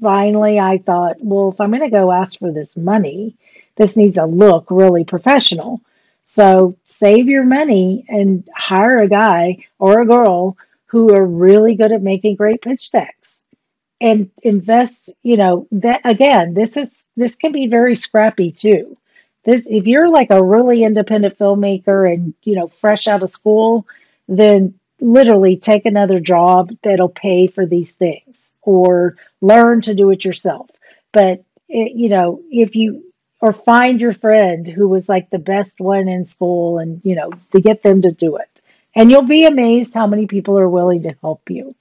[0.00, 3.34] finally I thought, well, if I'm going to go ask for this money,
[3.76, 5.80] this needs to look really professional.
[6.22, 10.56] So save your money and hire a guy or a girl
[10.86, 13.40] who are really good at making great pitch decks
[14.00, 18.96] and invest, you know, that again, this is this can be very scrappy too.
[19.44, 23.86] This if you're like a really independent filmmaker and, you know, fresh out of school,
[24.28, 30.24] then literally take another job that'll pay for these things or learn to do it
[30.24, 30.70] yourself.
[31.12, 35.80] But, it, you know, if you, or find your friend who was like the best
[35.80, 38.60] one in school and, you know, to get them to do it.
[38.94, 41.74] And you'll be amazed how many people are willing to help you.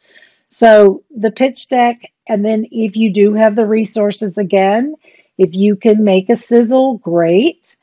[0.49, 4.95] So the pitch deck, and then if you do have the resources again,
[5.37, 7.75] if you can make a sizzle, great.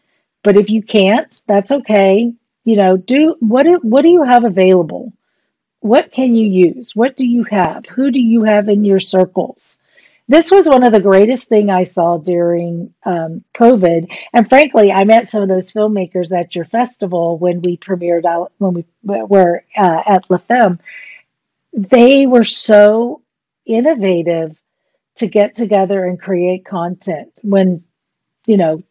[0.43, 2.33] But if you can't, that's okay.
[2.65, 5.13] You know, do what do, what do you have available?
[5.85, 6.97] What can you use?
[6.97, 7.85] What do you have?
[7.85, 9.77] Who do you have in your circles?
[10.27, 15.05] This was one of the greatest thing I saw during um, COVID, and frankly, I
[15.05, 20.03] met some of those filmmakers at your festival when we premiered when we were uh,
[20.07, 20.81] at La Femme.
[21.75, 23.21] They were so
[23.67, 24.57] innovative
[25.17, 27.85] to get together and create content when
[28.47, 28.83] you know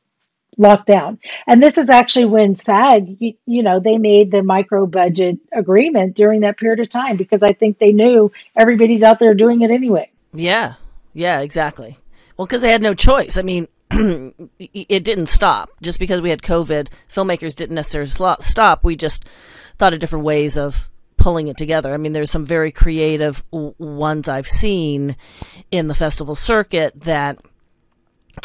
[0.57, 1.19] lockdown.
[1.47, 6.15] And this is actually when SAG, you, you, know, they made the micro budget agreement
[6.15, 9.71] during that period of time because I think they knew everybody's out there doing it
[9.71, 10.09] anyway.
[10.33, 10.73] Yeah.
[11.13, 11.97] Yeah, exactly.
[12.37, 13.37] Well, because they had no choice.
[13.37, 13.67] I mean,
[14.59, 16.89] it didn't stop just because we had COVID.
[17.07, 18.83] Filmmakers didn't necessarily stop.
[18.83, 19.25] We just
[19.77, 21.93] thought of different ways of pulling it together.
[21.93, 25.15] I mean, there's some very creative ones I've seen
[25.71, 27.39] in the festival circuit that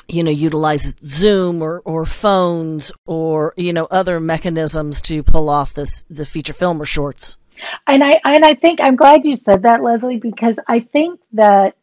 [0.08, 5.74] you know, utilize Zoom or, or phones or, you know, other mechanisms to pull off
[5.74, 7.36] this, the feature film or shorts.
[7.86, 11.76] And I, and I think I'm glad you said that, Leslie, because I think that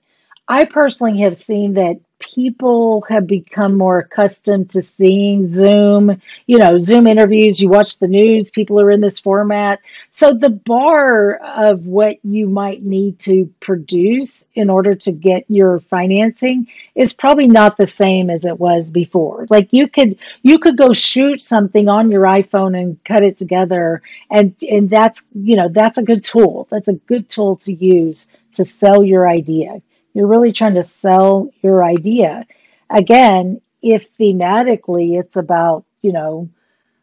[0.47, 1.99] I personally have seen that
[2.33, 7.61] people have become more accustomed to seeing Zoom, you know, Zoom interviews.
[7.61, 9.79] You watch the news, people are in this format.
[10.09, 15.79] So the bar of what you might need to produce in order to get your
[15.79, 19.45] financing is probably not the same as it was before.
[19.49, 24.01] Like you could you could go shoot something on your iPhone and cut it together
[24.31, 26.67] and and that's, you know, that's a good tool.
[26.71, 29.81] That's a good tool to use to sell your idea
[30.15, 32.47] you're really trying to sell your idea.
[32.89, 36.49] Again, if thematically it's about, you know,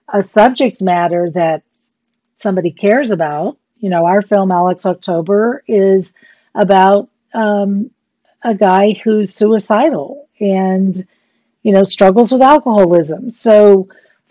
[0.09, 1.63] a subject matter that
[2.39, 6.15] somebody cares about, you know, our film Alex October is
[6.55, 7.91] about um,
[8.43, 11.07] a guy who's suicidal and,
[11.63, 13.31] you know, struggles with alcoholism.
[13.31, 13.89] So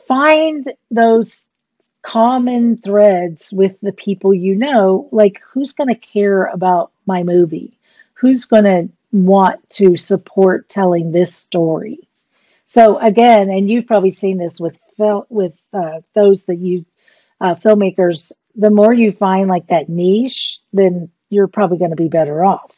[0.08, 1.44] find those
[2.02, 7.78] common threads with the people you know, like who's going to care about my movie?
[8.22, 12.08] Who's going to want to support telling this story?
[12.66, 14.80] So again, and you've probably seen this with
[15.30, 16.86] with uh, those that you
[17.42, 18.32] uh, filmmakers.
[18.56, 22.72] The more you find like that niche, then you're probably going to be better off.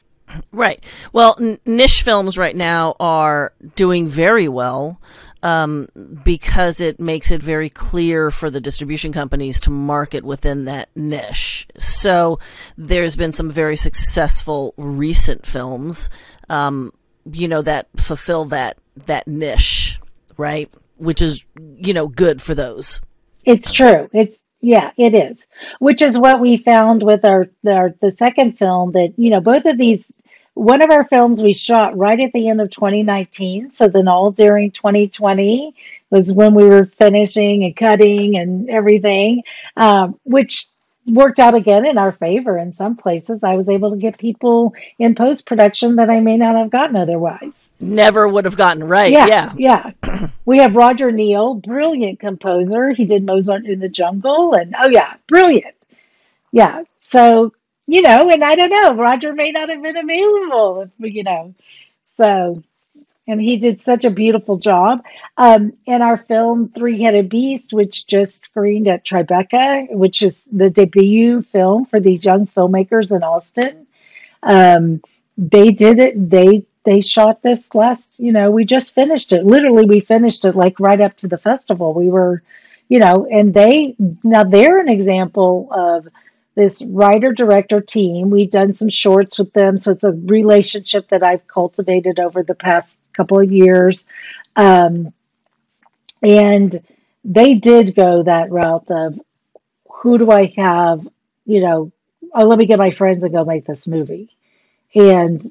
[0.51, 0.83] Right.
[1.11, 5.01] Well, n- niche films right now are doing very well
[5.43, 5.87] um,
[6.23, 11.67] because it makes it very clear for the distribution companies to market within that niche.
[11.77, 12.39] So
[12.77, 16.09] there's been some very successful recent films,
[16.49, 16.93] um,
[17.31, 19.99] you know, that fulfill that that niche,
[20.37, 20.73] right?
[20.97, 23.01] Which is you know good for those.
[23.43, 24.09] It's true.
[24.13, 25.45] It's yeah, it is.
[25.79, 29.65] Which is what we found with our, our the second film that you know both
[29.65, 30.09] of these
[30.53, 33.71] one of our films we shot right at the end of 2019.
[33.71, 35.75] So then all during 2020
[36.09, 39.43] was when we were finishing and cutting and everything,
[39.75, 40.67] um, which
[41.05, 43.39] worked out again in our favor in some places.
[43.43, 46.95] I was able to get people in post production that I may not have gotten
[46.95, 47.71] otherwise.
[47.79, 49.11] Never would have gotten right.
[49.11, 49.53] Yeah.
[49.57, 49.91] Yeah.
[50.03, 50.27] yeah.
[50.45, 52.91] we have Roger Neill, brilliant composer.
[52.91, 54.53] He did Mozart in the Jungle.
[54.53, 55.75] And oh, yeah, brilliant.
[56.51, 56.83] Yeah.
[56.99, 57.53] So
[57.87, 61.53] you know, and I don't know, Roger may not have been available, you know.
[62.03, 62.63] So,
[63.27, 65.03] and he did such a beautiful job.
[65.37, 70.69] Um, and our film Three Headed Beast, which just screened at Tribeca, which is the
[70.69, 73.87] debut film for these young filmmakers in Austin.
[74.43, 75.01] Um,
[75.37, 76.29] they did it.
[76.29, 78.19] They they shot this last.
[78.19, 79.45] You know, we just finished it.
[79.45, 81.93] Literally, we finished it like right up to the festival.
[81.93, 82.43] We were,
[82.89, 86.07] you know, and they now they're an example of
[86.55, 88.29] this writer director team.
[88.29, 92.55] We've done some shorts with them, so it's a relationship that I've cultivated over the
[92.55, 94.05] past couple of years.
[94.55, 95.13] Um,
[96.21, 96.79] and
[97.23, 99.19] they did go that route of
[99.89, 101.07] who do I have,
[101.45, 101.91] you know,
[102.33, 104.29] oh, let me get my friends and go make this movie.
[104.95, 105.41] And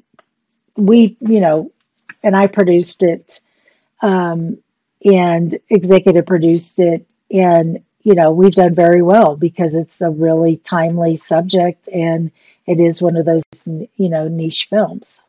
[0.75, 1.71] we, you know,
[2.21, 3.41] and I produced it
[4.01, 4.59] um,
[5.03, 7.05] and executive produced it.
[7.31, 12.31] And you know, we've done very well because it's a really timely subject and
[12.65, 15.21] it is one of those, you know, niche films.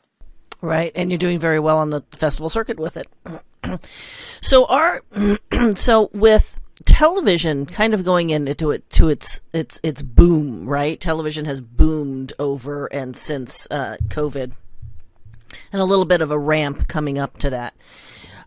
[0.60, 0.92] Right.
[0.94, 3.08] And you're doing very well on the festival circuit with it.
[4.40, 5.02] so our,
[5.74, 11.00] so with television kind of going into it to its its its boom, right?
[11.00, 14.52] Television has boomed over and since uh, COVID,
[15.72, 17.74] and a little bit of a ramp coming up to that.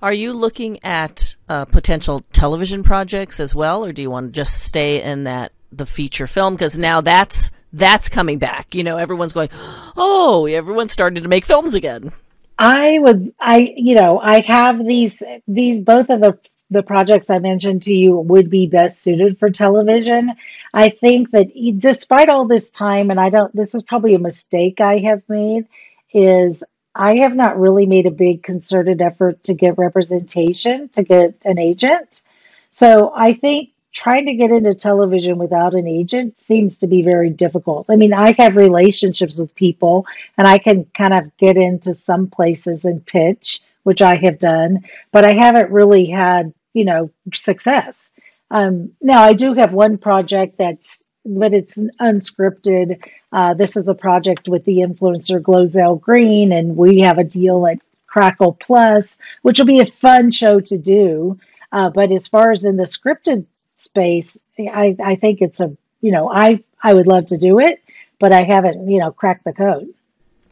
[0.02, 4.32] Are you looking at uh, potential television projects as well, or do you want to
[4.32, 6.54] just stay in that the feature film?
[6.54, 8.76] Because now that's that's coming back.
[8.76, 9.50] You know, everyone's going,
[9.96, 12.12] oh, everyone's starting to make films again.
[12.60, 16.40] I would, I, you know, I have these, these, both of the
[16.70, 20.34] the projects I mentioned to you would be best suited for television.
[20.74, 21.48] I think that
[21.80, 25.68] despite all this time, and I don't, this is probably a mistake I have made,
[26.14, 26.66] is
[26.98, 31.60] I have not really made a big concerted effort to get representation, to get an
[31.60, 32.22] agent.
[32.70, 37.30] So I think trying to get into television without an agent seems to be very
[37.30, 37.90] difficult.
[37.90, 40.06] I mean, I have relationships with people
[40.38, 44.86] and I can kind of get into some places and pitch, which I have done,
[45.12, 48.12] but I haven't really had you know, success.
[48.52, 53.04] Um, now, I do have one project that's, but it's unscripted.
[53.32, 57.68] Uh, this is a project with the influencer Glozell Green, and we have a deal
[57.68, 61.40] at Crackle Plus, which will be a fun show to do.
[61.72, 66.12] Uh, but as far as in the scripted space, I, I think it's a, you
[66.12, 67.84] know, I, I would love to do it,
[68.20, 69.94] but I haven't, you know, cracked the code.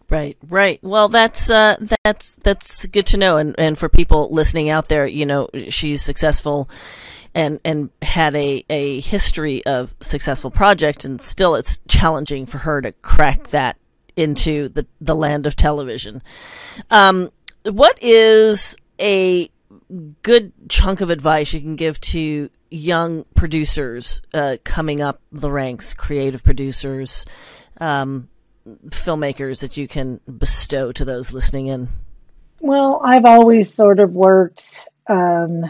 [0.10, 0.80] Right, right.
[0.84, 5.08] Well, that's uh, that's that's good to know, and and for people listening out there,
[5.08, 6.70] you know, she's successful,
[7.36, 12.82] and and had a a history of successful project, and still it's challenging for her
[12.82, 13.78] to crack that
[14.16, 16.24] into the the land of television.
[16.90, 17.30] Um,
[17.64, 19.50] what is a
[20.24, 25.94] good chunk of advice you can give to young producers uh, coming up the ranks,
[25.94, 27.26] creative producers?
[27.80, 28.30] Um,
[28.90, 31.90] filmmakers that you can bestow to those listening in?
[32.60, 35.66] Well, I've always sort of worked, um,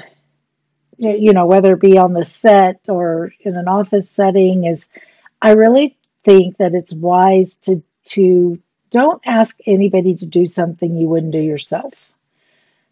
[0.98, 4.88] you know, whether it be on the set or in an office setting, is
[5.41, 11.08] I really think that it's wise to to don't ask anybody to do something you
[11.08, 12.12] wouldn't do yourself.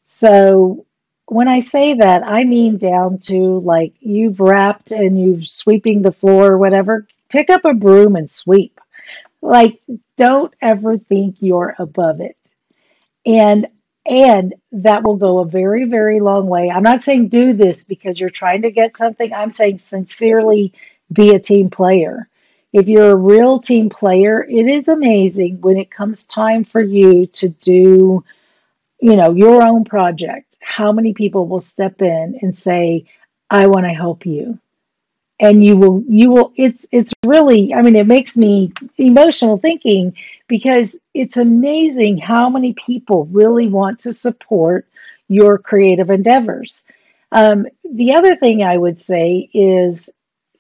[0.06, 0.86] So
[1.28, 6.12] when I say that, I mean down to like you've wrapped and you've sweeping the
[6.12, 8.80] floor or whatever, pick up a broom and sweep.
[9.42, 9.82] Like,
[10.18, 12.38] don't ever think you're above it.
[13.26, 13.68] And
[14.06, 16.70] and that will go a very, very long way.
[16.70, 19.34] I'm not saying do this because you're trying to get something.
[19.34, 20.74] I'm saying sincerely
[21.12, 22.28] be a team player.
[22.74, 27.28] If you're a real team player, it is amazing when it comes time for you
[27.28, 28.26] to do,
[29.00, 30.58] you know, your own project.
[30.60, 33.06] How many people will step in and say,
[33.50, 34.60] I want to help you
[35.40, 40.16] and you will you will it's it's really i mean it makes me emotional thinking
[40.48, 44.88] because it's amazing how many people really want to support
[45.28, 46.84] your creative endeavors.
[47.32, 50.10] Um, the other thing i would say is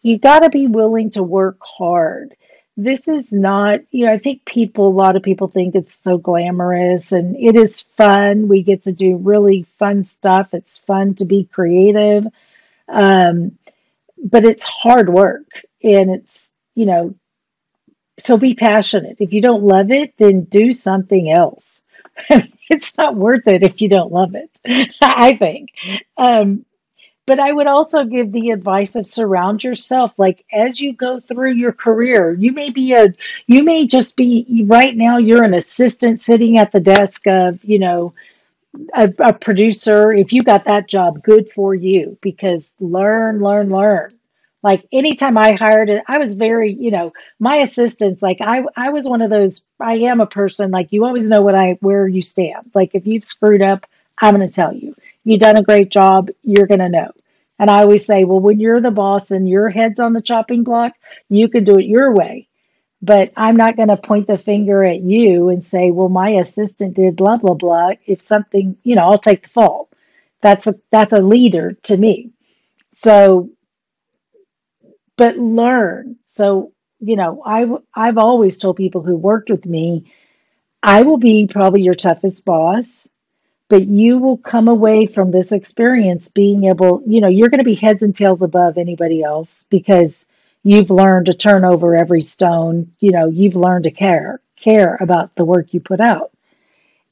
[0.01, 2.35] you got to be willing to work hard.
[2.75, 6.17] This is not you know i think people a lot of people think it's so
[6.17, 8.47] glamorous and it is fun.
[8.47, 10.55] We get to do really fun stuff.
[10.55, 12.25] It's fun to be creative.
[12.89, 13.57] Um,
[14.23, 15.45] but it's hard work
[15.83, 17.15] and it's, you know,
[18.19, 19.17] so be passionate.
[19.19, 21.81] If you don't love it, then do something else.
[22.69, 25.69] it's not worth it if you don't love it, I think.
[26.17, 26.65] Um,
[27.25, 30.13] but I would also give the advice of surround yourself.
[30.17, 33.13] Like as you go through your career, you may be a,
[33.47, 35.17] you may just be right now.
[35.17, 38.13] You're an assistant sitting at the desk of, you know,
[38.93, 44.09] a, a producer, if you got that job, good for you because learn, learn, learn.
[44.61, 48.89] Like anytime I hired it, I was very, you know, my assistants, like I, I
[48.89, 52.07] was one of those, I am a person, like you always know what I, where
[52.07, 52.71] you stand.
[52.73, 53.85] Like if you've screwed up,
[54.21, 54.95] I'm going to tell you.
[55.25, 57.11] You've done a great job, you're going to know.
[57.59, 60.63] And I always say, well, when you're the boss and your head's on the chopping
[60.63, 60.93] block,
[61.29, 62.47] you can do it your way
[63.03, 66.95] but I'm not going to point the finger at you and say, well, my assistant
[66.95, 67.91] did blah, blah, blah.
[68.05, 69.91] If something, you know, I'll take the fault.
[70.41, 72.31] That's a, that's a leader to me.
[72.95, 73.49] So,
[75.17, 76.15] but learn.
[76.27, 80.05] So, you know, I, I've always told people who worked with me,
[80.81, 83.09] I will be probably your toughest boss,
[83.67, 87.65] but you will come away from this experience being able, you know, you're going to
[87.65, 90.25] be heads and tails above anybody else because
[90.63, 92.93] you've learned to turn over every stone.
[92.99, 96.31] You know, you've learned to care, care about the work you put out.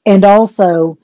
[0.04, 0.98] And also,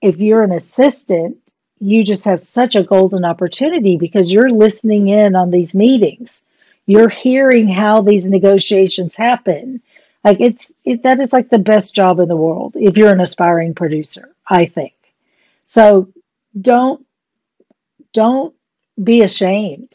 [0.00, 1.36] if you're an assistant,
[1.80, 6.42] you just have such a golden opportunity because you're listening in on these meetings.
[6.86, 9.82] You're hearing how these negotiations happen.
[10.24, 13.20] Like it's it, that is like the best job in the world if you're an
[13.20, 14.94] aspiring producer, I think.
[15.64, 16.08] So
[16.60, 17.04] don't
[18.12, 18.54] don't
[19.02, 19.90] be ashamed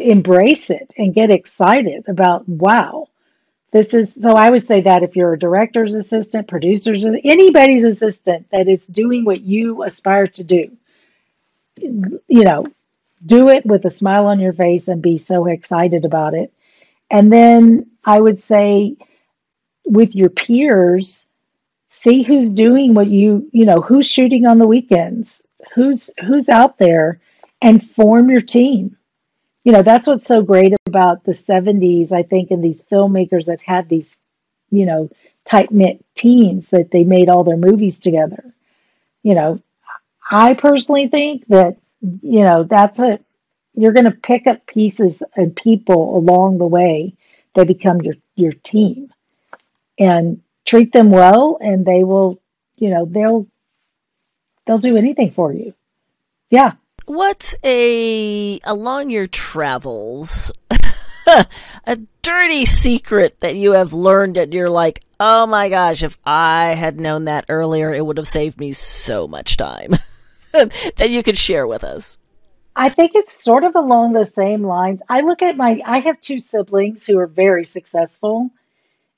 [0.00, 3.08] embrace it and get excited about wow
[3.70, 8.46] this is so i would say that if you're a director's assistant producer's anybody's assistant
[8.50, 10.76] that is doing what you aspire to do
[11.76, 12.66] you know
[13.24, 16.52] do it with a smile on your face and be so excited about it
[17.10, 18.96] and then i would say
[19.84, 21.26] with your peers
[21.88, 25.42] see who's doing what you you know who's shooting on the weekends
[25.74, 27.20] who's who's out there
[27.62, 28.96] and form your team.
[29.64, 33.62] You know, that's what's so great about the 70s, I think, and these filmmakers that
[33.62, 34.18] had these,
[34.70, 35.10] you know,
[35.44, 38.52] tight knit teams that they made all their movies together.
[39.22, 39.60] You know,
[40.30, 43.20] I personally think that, you know, that's a,
[43.74, 47.14] you're going to pick up pieces and people along the way
[47.54, 49.12] that become your, your team
[49.98, 52.40] and treat them well and they will,
[52.76, 53.46] you know, they'll,
[54.66, 55.74] they'll do anything for you.
[56.50, 56.72] Yeah.
[57.06, 60.52] What's a along your travels
[61.86, 66.68] a dirty secret that you have learned and you're like, oh my gosh, if I
[66.68, 69.90] had known that earlier, it would have saved me so much time
[70.52, 72.18] that you could share with us?
[72.74, 75.02] I think it's sort of along the same lines.
[75.08, 78.50] I look at my, I have two siblings who are very successful.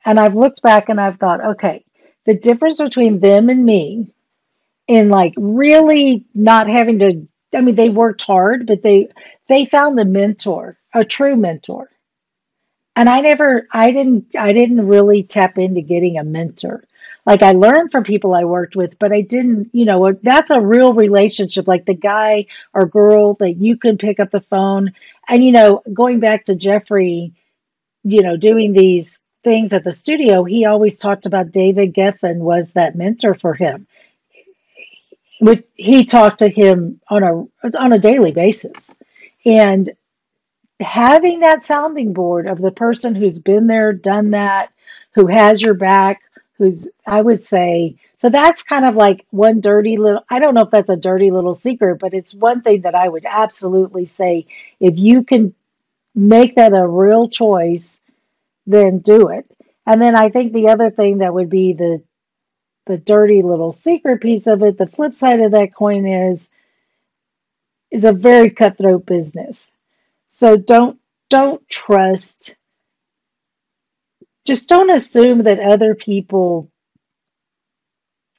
[0.04, 1.84] And I've looked back and I've thought, okay,
[2.24, 4.12] the difference between them and me
[4.88, 9.08] in like really not having to I mean they worked hard, but they
[9.48, 11.90] they found a mentor, a true mentor.
[12.96, 16.84] And I never I didn't I didn't really tap into getting a mentor.
[17.26, 20.60] Like I learned from people I worked with, but I didn't, you know, that's a
[20.60, 24.92] real relationship like the guy or girl that you can pick up the phone
[25.28, 27.32] and you know, going back to Jeffrey,
[28.02, 32.72] you know, doing these things at the studio, he always talked about David Geffen was
[32.72, 33.86] that mentor for him
[35.40, 38.94] would he talked to him on a on a daily basis.
[39.44, 39.90] And
[40.80, 44.72] having that sounding board of the person who's been there done that
[45.14, 46.22] who has your back
[46.58, 50.62] who's i would say so that's kind of like one dirty little i don't know
[50.62, 54.46] if that's a dirty little secret but it's one thing that i would absolutely say
[54.80, 55.54] if you can
[56.14, 58.00] make that a real choice
[58.66, 59.46] then do it.
[59.86, 62.02] And then i think the other thing that would be the
[62.86, 64.78] the dirty little secret piece of it.
[64.78, 66.50] The flip side of that coin is
[67.90, 69.70] it's a very cutthroat business.
[70.28, 70.98] So don't
[71.30, 72.56] don't trust
[74.44, 76.70] just don't assume that other people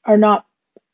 [0.06, 0.46] are not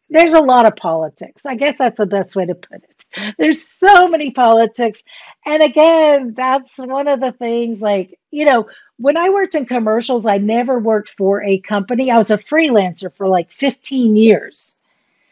[0.10, 1.46] there's a lot of politics.
[1.46, 3.34] I guess that's the best way to put it.
[3.38, 5.04] There's so many politics.
[5.46, 8.68] And again, that's one of the things like, you know,
[9.02, 12.12] when I worked in commercials, I never worked for a company.
[12.12, 14.76] I was a freelancer for like 15 years.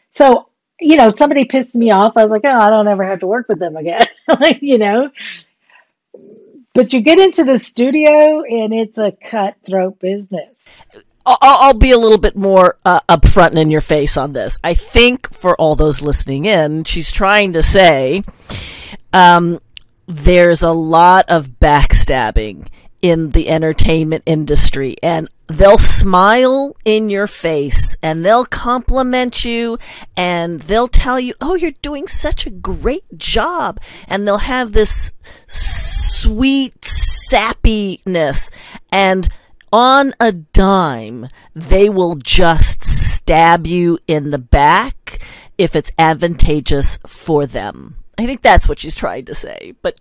[0.08, 0.48] So,
[0.80, 2.16] you know, somebody pissed me off.
[2.16, 4.06] I was like, oh, I don't ever have to work with them again.
[4.28, 5.10] like, you know,
[6.74, 10.88] but you get into the studio and it's a cutthroat business.
[11.24, 14.58] I'll, I'll be a little bit more uh, upfront and in your face on this.
[14.64, 18.24] I think for all those listening in, she's trying to say
[19.12, 19.60] um,
[20.06, 22.66] there's a lot of backstabbing
[23.02, 29.78] in the entertainment industry and they'll smile in your face and they'll compliment you
[30.16, 33.80] and they'll tell you, Oh, you're doing such a great job.
[34.06, 35.12] And they'll have this
[35.46, 38.50] sweet sappiness
[38.92, 39.28] and
[39.72, 45.20] on a dime, they will just stab you in the back
[45.56, 47.96] if it's advantageous for them.
[48.18, 49.74] I think that's what she's trying to say.
[49.80, 50.00] But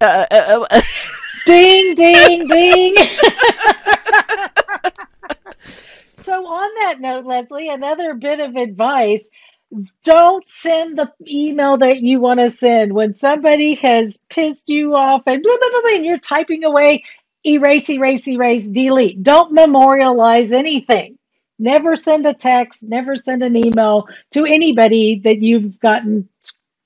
[0.00, 0.80] uh, uh, uh
[1.50, 2.94] ding, ding, ding.
[6.12, 9.28] so, on that note, Leslie, another bit of advice
[10.04, 15.22] don't send the email that you want to send when somebody has pissed you off
[15.26, 17.04] and blah, blah, blah, blah, and you're typing away,
[17.46, 19.22] erase, erase, erase, delete.
[19.22, 21.18] Don't memorialize anything.
[21.58, 26.28] Never send a text, never send an email to anybody that you've gotten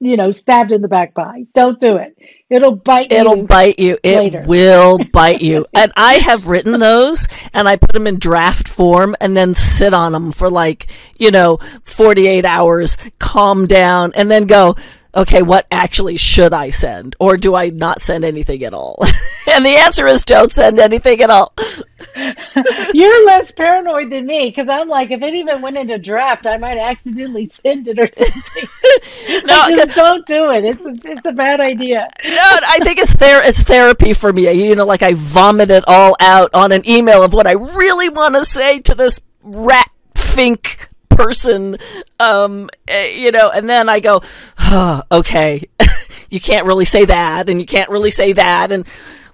[0.05, 1.47] you know, stabbed in the back by.
[1.55, 2.17] Don't do it.
[2.51, 3.43] It'll bite It'll you.
[3.45, 3.99] bite you.
[4.03, 5.67] It will bite you.
[5.75, 9.95] And I have written those and I put them in draft form and then sit
[9.95, 10.87] on them for like,
[11.19, 14.77] you know, 48 hours, calm down and then go,
[15.15, 17.17] okay, what actually should I send?
[17.19, 18.99] Or do I not send anything at all?
[19.53, 21.55] and the answer is don't send anything at all.
[22.95, 26.57] You're less paranoid than me because I'm like, if it even went into draft, I
[26.57, 29.47] might accidentally send it or something.
[29.47, 30.65] no, just don't do it.
[30.65, 32.09] It's a, it's a bad idea.
[32.25, 33.43] no, I think it's there.
[33.43, 34.51] It's therapy for me.
[34.51, 38.09] You know, like I vomit it all out on an email of what I really
[38.09, 41.77] want to say to this rat fink person,
[42.21, 44.21] um, eh, you know, and then I go,
[44.59, 45.69] oh, okay,
[46.31, 48.87] you can't really say that, and you can't really say that, and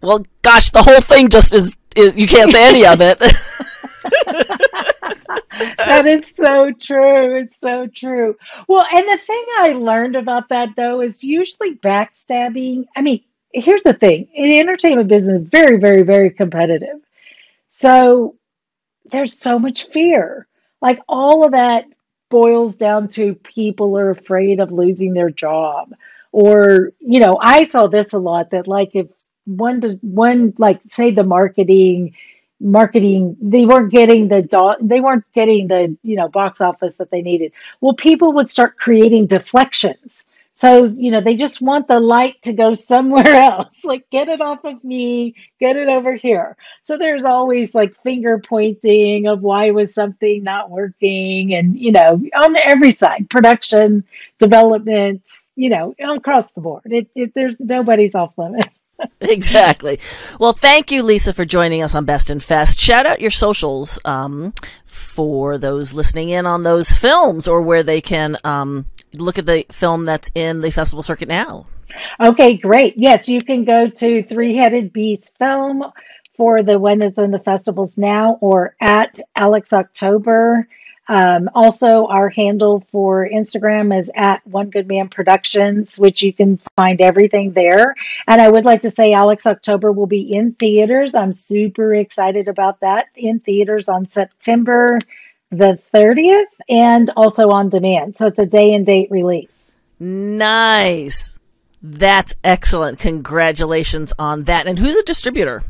[0.03, 3.19] well, gosh, the whole thing just is, is you can't say any of it.
[5.77, 7.37] that is so true.
[7.37, 8.37] It's so true.
[8.67, 12.87] Well, and the thing I learned about that though is usually backstabbing.
[12.97, 13.23] I mean,
[13.53, 17.01] here's the thing: in the entertainment business, is very, very, very competitive.
[17.69, 18.37] So
[19.11, 20.47] there's so much fear
[20.81, 21.87] like all of that
[22.31, 25.93] boils down to people are afraid of losing their job.
[26.33, 29.09] Or, you know, I saw this a lot that like if
[29.47, 32.15] one to one like say the marketing
[32.61, 37.11] marketing they weren't getting the do- they weren't getting the you know box office that
[37.11, 40.27] they needed well people would start creating deflections
[40.61, 43.83] so, you know, they just want the light to go somewhere else.
[43.83, 46.55] Like, get it off of me, get it over here.
[46.83, 51.55] So there's always like finger pointing of why was something not working.
[51.55, 54.05] And, you know, on every side, production,
[54.37, 55.23] development,
[55.57, 56.83] you know, across the board.
[56.85, 58.83] It, it, there's nobody's off limits.
[59.23, 59.99] exactly.
[60.39, 62.79] Well, thank you, Lisa, for joining us on Best in Fest.
[62.79, 64.53] Shout out your socials um,
[64.85, 68.85] for those listening in on those films or where they can um,
[69.15, 71.67] look at the film that's in the festival circuit now.
[72.19, 72.95] Okay, great.
[72.97, 75.85] Yes, you can go to Three Headed Beast Film
[76.37, 80.69] for the one that's in the festivals now or at Alex October.
[81.09, 86.59] Um, also, our handle for Instagram is at One Good Man Productions, which you can
[86.77, 87.97] find everything there.
[88.29, 91.17] And I would like to say Alex October will be in theaters.
[91.17, 95.01] I'm super excited about that in theaters on September
[95.51, 98.17] the 30th and also on demand.
[98.17, 99.77] So it's a day and date release.
[99.99, 101.37] Nice.
[101.83, 102.99] That's excellent.
[102.99, 104.67] Congratulations on that.
[104.67, 105.63] And who's a distributor?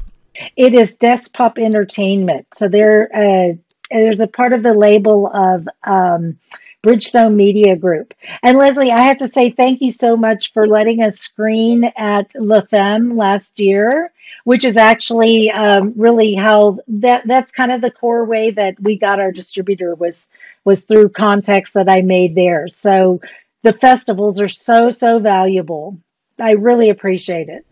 [0.56, 2.46] It is Despop Entertainment.
[2.54, 3.54] So they're uh,
[3.90, 6.38] there's a part of the label of um,
[6.82, 8.14] Bridgestone Media Group.
[8.42, 12.30] And Leslie, I have to say thank you so much for letting us screen at
[12.34, 14.12] La Femme last year,
[14.44, 18.96] which is actually um, really how that that's kind of the core way that we
[18.96, 20.28] got our distributor was
[20.64, 22.68] was through contacts that I made there.
[22.68, 23.20] So
[23.62, 25.98] the festivals are so so valuable.
[26.38, 27.66] I really appreciate it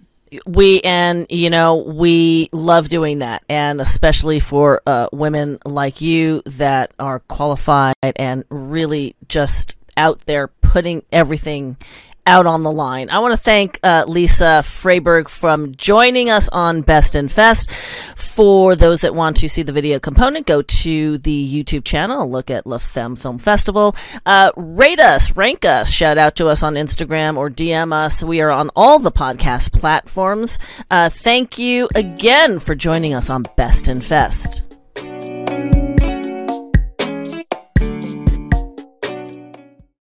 [0.46, 6.42] we and you know we love doing that and especially for uh, women like you
[6.44, 11.76] that are qualified and really just out there putting everything
[12.28, 13.08] out on the line.
[13.08, 17.70] I want to thank uh, Lisa Freyberg from joining us on Best in Fest.
[17.70, 22.50] For those that want to see the video component, go to the YouTube channel, look
[22.50, 23.96] at La Femme Film Festival.
[24.26, 28.22] Uh, rate us, rank us, shout out to us on Instagram or DM us.
[28.22, 30.58] We are on all the podcast platforms.
[30.90, 34.67] Uh, thank you again for joining us on Best in Fest.